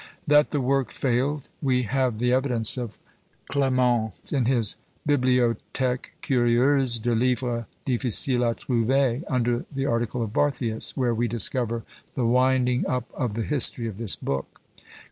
That 0.25 0.49
the 0.49 0.61
work 0.61 0.91
failed, 0.91 1.47
we 1.61 1.83
have 1.83 2.17
the 2.17 2.33
evidence 2.33 2.75
of 2.75 2.99
Clement 3.49 4.15
in 4.33 4.45
his 4.45 4.77
"BibliothÃẀque 5.07 6.05
curieuse 6.23 6.97
de 6.97 7.13
Livres 7.13 7.61
difficiles 7.85 8.55
Ã 8.55 8.57
trouver," 8.65 9.21
under 9.27 9.63
the 9.71 9.85
article 9.85 10.25
Barthius, 10.27 10.97
where 10.97 11.13
we 11.13 11.27
discover 11.27 11.83
the 12.15 12.25
winding 12.25 12.83
up 12.87 13.11
of 13.13 13.35
the 13.35 13.43
history 13.43 13.87
of 13.87 13.97
this 13.97 14.15
book. 14.15 14.59